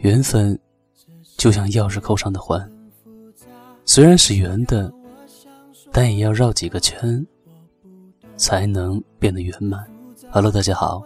[0.00, 0.58] 缘分
[1.36, 2.58] 就像钥匙扣上的环，
[3.84, 4.90] 虽然是圆的，
[5.92, 7.22] 但也要绕几个圈，
[8.34, 9.86] 才能变得圆满。
[10.30, 11.02] Hello，大家好，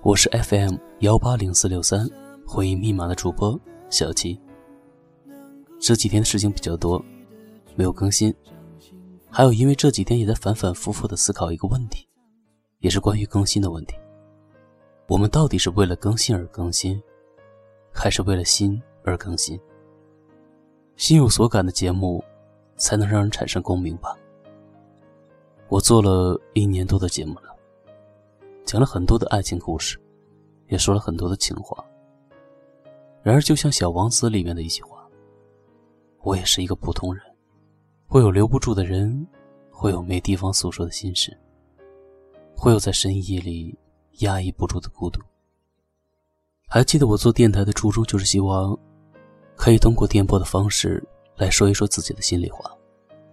[0.00, 2.08] 我是 FM 幺八零四六三
[2.46, 3.60] 回忆密码的主播
[3.90, 4.40] 小七。
[5.78, 7.04] 这几天的事情比较多，
[7.76, 8.34] 没有更新，
[9.28, 12.08] 还有因为这几天也在反反复复的思考一个问题，
[12.78, 13.94] 也是关于更新的问题。
[15.08, 16.98] 我们到底是为了更新而更新？
[17.94, 19.58] 还是为了心而更新，
[20.96, 22.22] 心有所感的节目，
[22.76, 24.14] 才能让人产生共鸣吧。
[25.68, 27.56] 我做了一年多的节目了，
[28.64, 29.98] 讲了很多的爱情故事，
[30.66, 31.82] 也说了很多的情话。
[33.22, 35.08] 然而，就像《小王子》里面的一句话，
[36.22, 37.24] 我也是一个普通人，
[38.06, 39.26] 会有留不住的人，
[39.70, 41.34] 会有没地方诉说的心事，
[42.56, 43.78] 会有在深夜里
[44.18, 45.20] 压抑不住的孤独。
[46.74, 48.76] 还记得我做电台的初衷，就是希望
[49.54, 51.00] 可以通过电波的方式
[51.36, 52.68] 来说一说自己的心里话，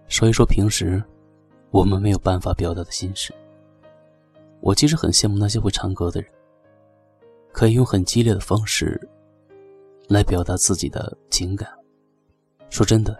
[0.06, 1.02] 说一说平时
[1.72, 3.34] 我们没有办法表达的心事。
[4.60, 6.30] 我其实很羡慕那些会唱歌的人，
[7.50, 9.08] 可以用很激烈的方式
[10.06, 11.68] 来表达自己的情感。
[12.70, 13.18] 说真的，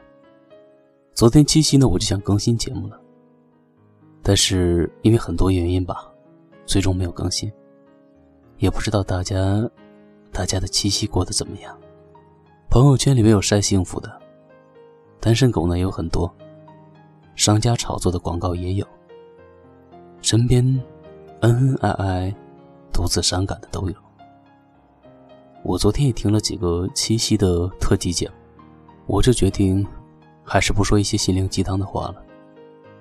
[1.15, 3.01] 昨天七夕呢，我就想更新节目了，
[4.23, 6.09] 但是因为很多原因吧，
[6.65, 7.53] 最终没有更新。
[8.59, 9.69] 也不知道大家。
[10.33, 11.79] 大家的七夕过得怎么样？
[12.71, 14.11] 朋友圈里面有晒幸福的，
[15.21, 16.35] 单身狗呢有很多，
[17.35, 18.87] 商家炒作的广告也有。
[20.23, 20.65] 身边
[21.41, 22.35] 恩恩爱爱、
[22.93, 23.97] 独自伤感的都有。
[25.63, 28.35] 我昨天也听了几个七夕的特辑节目，
[29.07, 29.87] 我就决定
[30.43, 32.25] 还是不说一些心灵鸡汤的话了，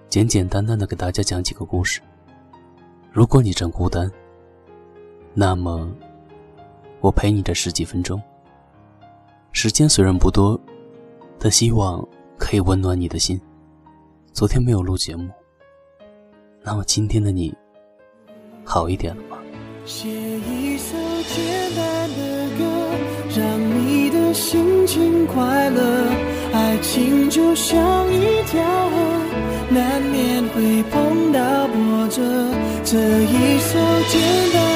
[0.10, 2.02] 简简单单的给大家讲几个故事。
[3.10, 4.12] 如果你正孤单，
[5.34, 5.90] 那么。
[7.02, 8.22] 我陪你这十几分钟，
[9.52, 10.60] 时间虽然不多，
[11.40, 12.08] 但希望
[12.38, 13.42] 可以温暖你的心。
[14.32, 15.28] 昨天没有录节目，
[16.64, 17.54] 那么今天的你
[18.64, 19.38] 好一点了吗？
[19.84, 20.96] 写一首
[21.34, 22.64] 简单的歌，
[23.36, 26.08] 让你的心情快乐。
[26.54, 28.96] 爱情就像一条河，
[29.72, 32.22] 难免会碰到波折。
[32.84, 34.71] 这一首简单。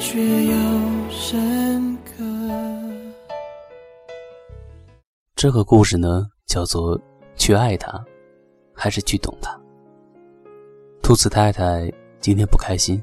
[0.00, 0.54] 却又
[1.10, 2.24] 深刻。
[5.36, 6.98] 这个故事呢，叫做
[7.36, 8.02] “去爱他，
[8.72, 9.54] 还是去懂他”。
[11.02, 13.02] 兔子太太今天不开心。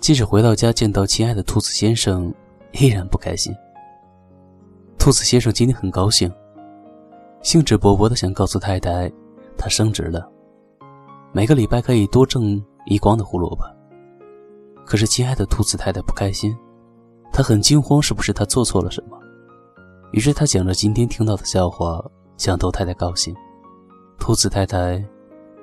[0.00, 2.34] 即使回到家，见到亲爱的兔子先生，
[2.72, 3.54] 依然不开心。
[4.98, 6.32] 兔子先生今天很高兴，
[7.42, 9.10] 兴致勃勃的想告诉太太，
[9.56, 10.28] 他升职了，
[11.32, 13.64] 每个礼拜可以多挣一光的胡萝卜。
[14.92, 16.54] 可是，亲爱的兔子太太不开心，
[17.32, 19.18] 她很惊慌，是不是她做错了什么？
[20.12, 22.04] 于是她讲着今天听到的笑话，
[22.36, 23.34] 想逗太太高兴。
[24.18, 25.02] 兔子太太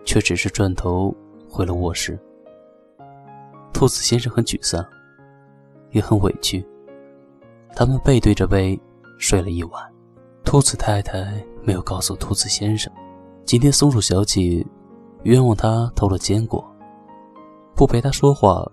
[0.04, 1.16] 却只是转头
[1.48, 2.20] 回了卧室。
[3.72, 4.84] 兔子先生很沮丧，
[5.92, 6.66] 也很委屈。
[7.76, 8.82] 他们背对着背
[9.20, 9.94] 睡了一晚。
[10.44, 12.92] 兔子太太没有告诉兔子先生，
[13.46, 14.66] 今天松鼠小姐
[15.22, 16.68] 冤枉他偷了坚果，
[17.76, 18.68] 不陪他说话。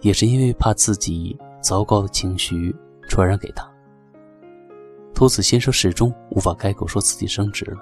[0.00, 2.74] 也是因为怕自己糟糕的情绪
[3.08, 3.68] 传染给他，
[5.14, 7.78] 兔子先生始终无法开口说自己升职了，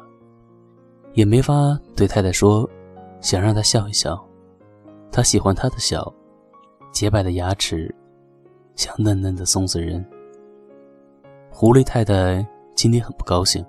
[1.12, 2.68] 也没法对太太说，
[3.20, 4.18] 想让她笑一笑，
[5.10, 6.12] 他喜欢她的笑，
[6.90, 7.94] 洁白的牙齿，
[8.74, 10.04] 像嫩嫩的松子仁。
[11.50, 13.64] 狐狸太太今天很不高兴，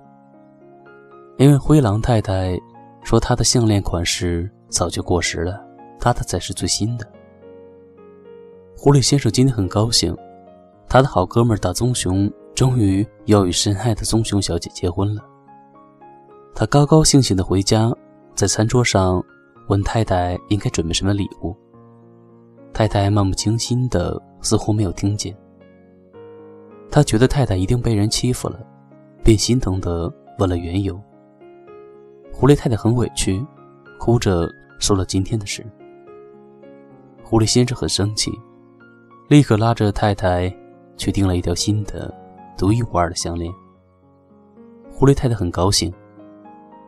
[1.38, 2.58] 因为灰狼太太
[3.04, 5.66] 说她的项链款式早就过时了，
[6.00, 7.06] 她的才是最新的。
[8.80, 10.16] 狐狸先生今天很高兴，
[10.88, 15.26] 他的好哥们大棕熊终于要与深爱的棕熊小姐结婚了。
[16.54, 17.92] 他高高兴兴的回家，
[18.36, 19.22] 在餐桌上
[19.68, 21.56] 问太太应该准备什么礼物。
[22.72, 25.36] 太太漫不经心的，似乎没有听见。
[26.92, 28.60] 他觉得太太一定被人欺负了，
[29.24, 31.02] 便心疼的问了缘由。
[32.32, 33.44] 狐狸太太很委屈，
[33.98, 34.48] 哭着
[34.78, 35.66] 说了今天的事。
[37.24, 38.32] 狐狸先生很生气。
[39.28, 40.50] 立刻拉着太太
[40.96, 42.14] 去订了一条新的、
[42.58, 43.54] 独一无二的项链。
[44.90, 45.94] 狐狸太太很高兴，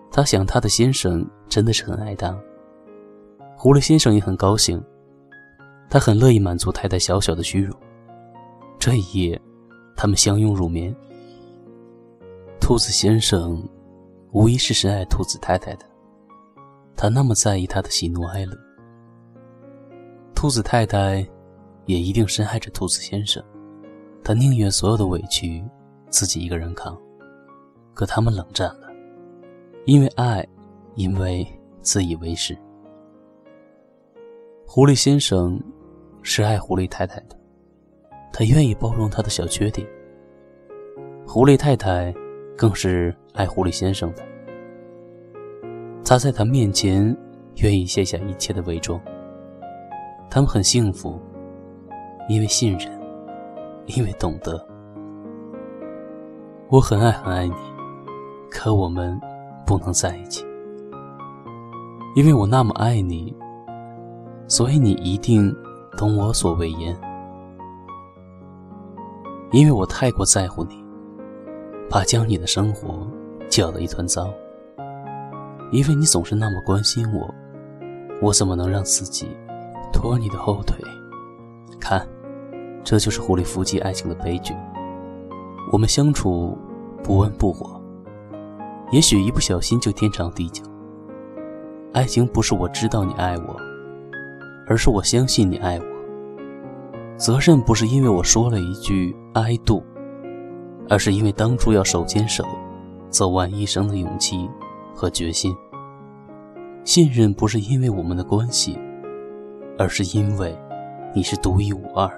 [0.10, 2.34] 她想她的先生真的是很爱她。
[3.58, 4.82] 狐狸先生也很高兴，
[5.90, 7.78] 他很乐意满足太太小小的虚荣。
[8.80, 9.40] 这一夜，
[9.98, 10.96] 他们相拥入眠。
[12.62, 13.62] 兔子先生
[14.32, 15.86] 无疑是深爱兔子太太的，
[16.96, 18.58] 他那么在意他的喜怒哀乐。
[20.34, 21.28] 兔子太太
[21.90, 23.44] 也一定深爱着兔子先生，
[24.24, 25.66] 他宁愿所有的委屈
[26.12, 26.96] 自己一个人扛。
[27.96, 28.88] 可他们冷战了，
[29.86, 30.48] 因为爱，
[30.94, 31.44] 因为
[31.82, 32.56] 自以为是。
[34.68, 35.60] 狐狸先生
[36.22, 37.36] 是爱狐狸太太的，
[38.32, 39.88] 他愿意包容她的小缺点。
[41.26, 42.14] 狐狸太太
[42.56, 44.24] 更是爱狐狸先生的，
[46.06, 47.18] 他在他面前
[47.64, 49.02] 愿意卸下一切的伪装。
[50.30, 51.20] 他们很幸福，
[52.30, 52.90] 因为信任，
[53.88, 54.64] 因为懂得。
[56.70, 57.56] 我很爱很爱你，
[58.52, 59.20] 可我们
[59.66, 60.46] 不能在一起，
[62.16, 63.36] 因为我那么爱你，
[64.48, 65.52] 所以你一定
[65.98, 66.96] 懂我所为言。
[69.52, 70.86] 因为我太过在乎你，
[71.90, 73.08] 怕将你的生活
[73.50, 74.32] 搅得一团糟。
[75.72, 77.34] 因为你总是那么关心我，
[78.22, 79.28] 我怎么能让自己？
[79.92, 80.78] 拖你的后腿，
[81.80, 82.08] 看，
[82.84, 84.54] 这就是狐狸夫妻爱情的悲剧。
[85.72, 86.58] 我们相处
[87.04, 87.80] 不温不火，
[88.92, 90.64] 也许一不小心就天长地久。
[91.94, 93.56] 爱情不是我知道你爱我，
[94.68, 95.86] 而是我相信你爱我。
[97.18, 99.84] 责任不是因为我说了一句 “I do”，
[100.90, 102.46] 而是因为当初要手牵手
[103.10, 104.50] 走完一生的勇气
[104.94, 105.56] 和决心。
[106.84, 108.78] 信任不是因为我们的关系。
[109.82, 110.54] 而是因为，
[111.16, 112.12] 你是独一无二，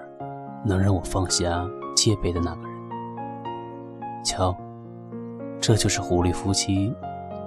[0.65, 2.71] 能让我放下戒备的那个人。
[4.23, 4.55] 瞧，
[5.59, 6.93] 这就是狐狸夫妻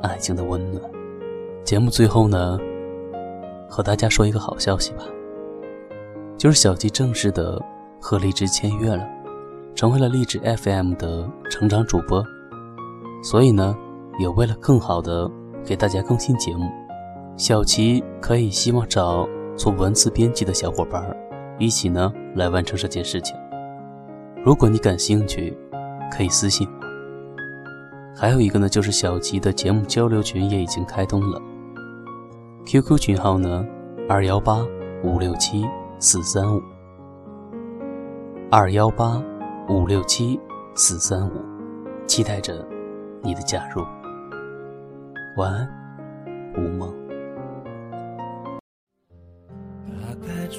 [0.02, 0.82] 爱情的温暖。
[1.64, 2.58] 节目最后呢，
[3.68, 5.04] 和大家说一个好消息吧，
[6.36, 7.60] 就是小鸡正式的
[8.00, 9.06] 和荔枝签约了，
[9.74, 12.24] 成为了荔枝 FM 的成长主播。
[13.22, 13.76] 所以呢，
[14.18, 15.30] 也为了更好的
[15.64, 16.68] 给大家更新节目，
[17.36, 19.28] 小齐可以希望找。
[19.56, 21.16] 做文字编辑的小伙伴
[21.60, 23.36] 一起呢来完成这件事情。
[24.44, 25.56] 如果你感兴趣，
[26.12, 26.84] 可以私信我。
[28.16, 31.40] 还有一个呢，就是小吉的节目交流群也已经开通了。
[32.66, 33.66] QQ 群号呢，
[34.08, 34.64] 二幺八
[35.02, 35.64] 五六七
[35.98, 36.62] 四三五，
[38.50, 39.22] 二幺八
[39.68, 40.38] 五六七
[40.74, 41.32] 四三五，
[42.06, 42.66] 期待着
[43.22, 43.82] 你的加入。
[45.36, 45.68] 晚安，
[46.56, 47.03] 无梦。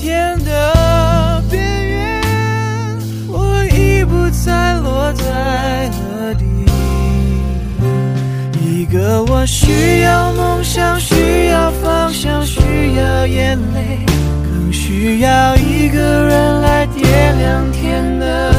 [0.00, 2.22] 天的边缘，
[3.28, 6.44] 我已不再落在何地。
[8.64, 12.60] 一个我需要梦想，需要方向，需
[12.94, 14.06] 要眼泪，
[14.44, 18.54] 更需要一个人来点亮天的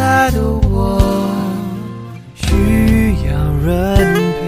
[0.00, 0.98] 在的我
[2.34, 2.46] 需
[3.26, 3.68] 要人
[4.40, 4.42] 陪。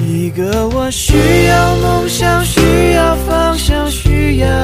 [0.00, 2.61] 一个我需要梦想。